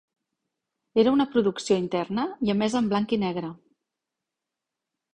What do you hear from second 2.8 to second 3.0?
en